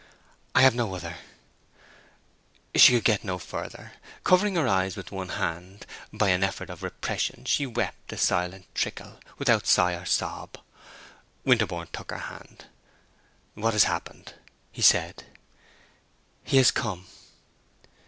I 0.55 0.63
have 0.63 0.73
no 0.73 0.95
other—" 0.95 1.17
She 2.73 2.93
could 2.93 3.03
get 3.03 3.23
no 3.23 3.37
further. 3.37 3.91
Covering 4.23 4.55
her 4.55 4.67
eyes 4.67 4.95
with 4.97 5.11
one 5.11 5.29
hand, 5.29 5.85
by 6.11 6.29
an 6.29 6.43
effort 6.43 6.71
of 6.71 6.81
repression 6.81 7.45
she 7.45 7.67
wept 7.67 8.11
a 8.11 8.17
silent 8.17 8.65
trickle, 8.73 9.19
without 9.37 9.61
a 9.65 9.67
sigh 9.67 9.93
or 9.93 10.05
sob. 10.05 10.57
Winterborne 11.45 11.89
took 11.93 12.09
her 12.09 12.17
other 12.17 12.25
hand. 12.25 12.65
"What 13.53 13.73
has 13.73 13.83
happened?" 13.83 14.33
he 14.71 14.81
said. 14.81 15.23
"He 16.43 16.57
has 16.57 16.71
come." 16.71 17.05